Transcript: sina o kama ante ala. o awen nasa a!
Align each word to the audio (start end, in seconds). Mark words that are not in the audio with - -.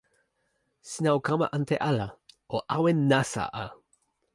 sina 0.89 1.09
o 1.17 1.19
kama 1.27 1.45
ante 1.55 1.75
ala. 1.91 2.07
o 2.55 2.57
awen 2.75 2.99
nasa 3.09 3.43
a! 3.63 3.65